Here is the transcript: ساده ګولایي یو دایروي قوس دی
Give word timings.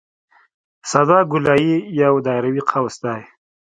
ساده 0.91 1.19
ګولایي 1.31 1.73
یو 2.01 2.13
دایروي 2.25 2.61
قوس 2.69 2.95
دی 3.03 3.21